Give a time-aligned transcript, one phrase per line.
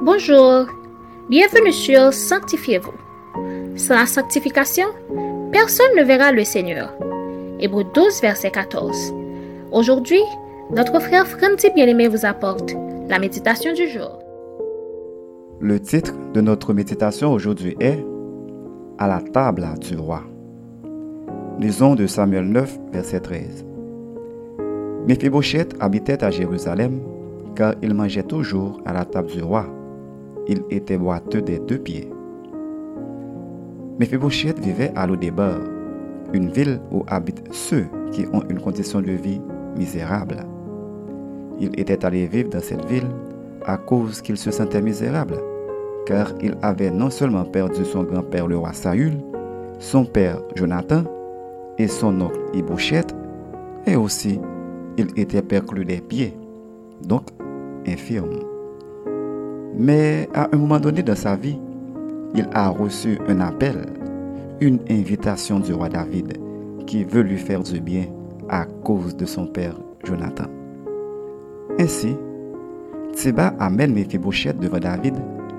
[0.00, 0.66] Bonjour,
[1.28, 2.94] bienvenue sur Sanctifiez-vous.
[3.76, 4.86] Sans la sanctification,
[5.52, 6.92] personne ne verra le Seigneur.
[7.60, 9.12] Hébreu 12, verset 14.
[9.70, 10.22] Aujourd'hui,
[10.74, 12.72] notre frère Franti Bien-Aimé vous apporte
[13.08, 14.18] la méditation du jour.
[15.60, 18.04] Le titre de notre méditation aujourd'hui est
[18.98, 20.22] À la table du roi.
[21.60, 23.66] Lisons de Samuel 9, verset 13.
[25.06, 27.00] Méphibosheth habitait à Jérusalem,
[27.54, 29.66] car il mangeait toujours à la table du roi.
[30.48, 32.10] Il était boiteux des deux pieds.
[33.98, 35.60] Méphibosheth vivait à Lodébar,
[36.32, 39.40] une ville où habitent ceux qui ont une condition de vie
[39.76, 40.44] misérable.
[41.60, 43.08] Il était allé vivre dans cette ville
[43.64, 45.36] à cause qu'il se sentait misérable,
[46.06, 49.12] car il avait non seulement perdu son grand-père le roi Saül,
[49.78, 51.04] son père Jonathan
[51.78, 53.14] et son oncle Ibosheth,
[53.86, 54.40] et aussi
[54.96, 56.36] il était perclus des pieds,
[57.06, 57.28] donc
[57.86, 58.51] infirme.
[59.76, 61.58] Mais à un moment donné dans sa vie,
[62.34, 63.86] il a reçu un appel,
[64.60, 66.38] une invitation du roi David
[66.86, 68.06] qui veut lui faire du bien
[68.48, 69.74] à cause de son père
[70.04, 70.44] Jonathan.
[71.78, 72.16] Ainsi,
[73.14, 75.14] Tsiba amène Mephibosheth devant David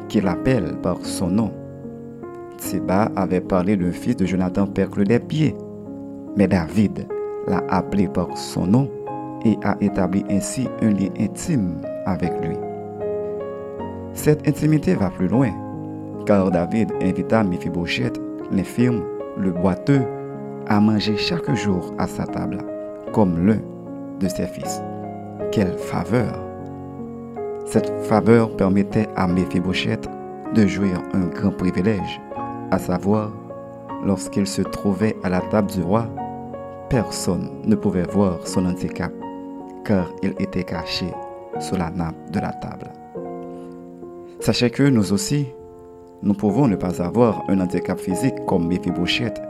[0.09, 1.51] qui l'appelle par son nom.
[2.59, 5.55] Tsiba avait parlé d'un fils de Jonathan perclus des pieds,
[6.37, 7.07] mais David
[7.47, 8.89] l'a appelé par son nom
[9.45, 12.55] et a établi ainsi un lien intime avec lui.
[14.13, 15.51] Cette intimité va plus loin,
[16.25, 18.19] car David invita Mephibosheth,
[18.51, 19.03] l'infirme,
[19.37, 20.03] le boiteux,
[20.67, 22.59] à manger chaque jour à sa table,
[23.11, 23.59] comme l'un
[24.19, 24.81] de ses fils.
[25.51, 26.39] Quelle faveur!
[27.65, 30.07] Cette faveur permettait à Mephibosheth
[30.53, 32.21] de jouir un grand privilège,
[32.71, 33.31] à savoir,
[34.05, 36.07] lorsqu'il se trouvait à la table du roi,
[36.89, 39.11] personne ne pouvait voir son handicap
[39.83, 41.07] car il était caché
[41.59, 42.89] sous la nappe de la table.
[44.43, 45.47] Sachez que nous aussi,
[46.21, 49.41] nous pouvons ne pas avoir un handicap physique comme Mephibosheth.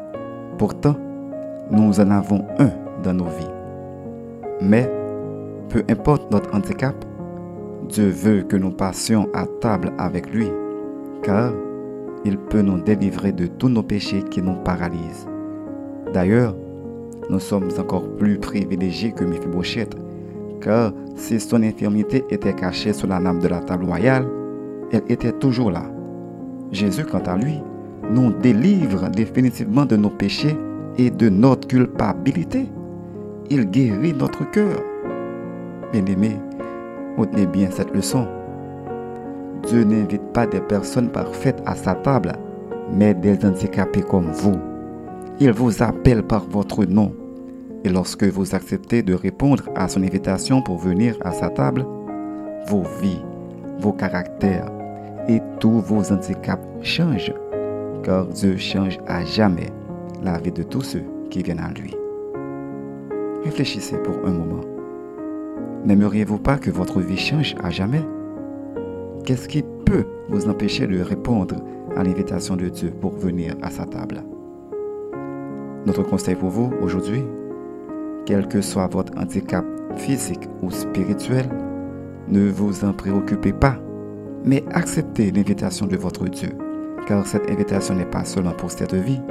[0.59, 0.95] Pourtant,
[1.71, 2.69] nous en avons un
[3.01, 3.49] dans nos vies.
[4.61, 4.87] Mais,
[5.69, 6.93] peu importe notre handicap,
[7.89, 10.51] Dieu veut que nous passions à table avec lui,
[11.23, 11.53] car
[12.23, 15.27] il peut nous délivrer de tous nos péchés qui nous paralysent.
[16.13, 16.55] D'ailleurs,
[17.31, 19.95] nous sommes encore plus privilégiés que Mephibosheth,
[20.61, 24.27] car si son infirmité était cachée sous la nappe de la table royale,
[24.93, 25.83] elle était toujours là.
[26.71, 27.59] Jésus, quant à lui,
[28.09, 30.55] nous délivre définitivement de nos péchés
[30.97, 32.67] et de notre culpabilité.
[33.49, 34.79] Il guérit notre cœur.
[35.91, 36.37] Bien-aimés,
[37.17, 38.27] retenez bien cette leçon.
[39.67, 42.33] Dieu n'invite pas des personnes parfaites à sa table,
[42.91, 44.57] mais des handicapés comme vous.
[45.39, 47.13] Il vous appelle par votre nom
[47.83, 51.85] et lorsque vous acceptez de répondre à son invitation pour venir à sa table,
[52.67, 53.19] vos vies,
[53.79, 54.71] vos caractères
[55.27, 57.33] et tous vos handicaps changent,
[58.03, 59.69] car Dieu change à jamais
[60.21, 61.95] la vie de tous ceux qui viennent à lui.
[63.43, 64.63] Réfléchissez pour un moment.
[65.85, 68.03] N'aimeriez-vous pas que votre vie change à jamais?
[69.25, 71.55] Qu'est-ce qui peut vous empêcher de répondre
[71.95, 74.23] à l'invitation de Dieu pour venir à sa table?
[75.85, 77.23] Notre conseil pour vous aujourd'hui
[78.25, 81.45] quel que soit votre handicap physique ou spirituel,
[82.27, 83.77] ne vous en préoccupez pas,
[84.45, 86.49] mais acceptez l'invitation de votre Dieu,
[87.07, 89.21] car cette invitation n'est pas seulement pour cette vie,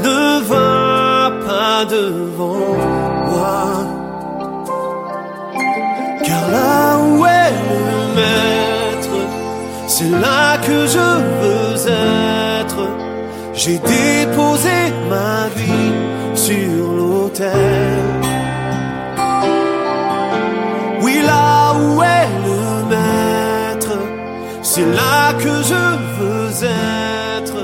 [0.03, 2.77] ne va pas devant
[3.31, 3.65] moi.
[6.25, 9.17] Car là où est le maître,
[9.87, 11.09] c'est là que je
[11.41, 11.77] veux
[12.61, 12.83] être.
[13.55, 14.77] J'ai déposé
[15.09, 15.93] ma vie
[16.35, 18.24] sur l'autel.
[24.75, 25.85] C'est là que je
[26.19, 27.61] veux être.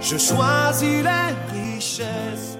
[0.00, 2.58] Je choisis les richesses.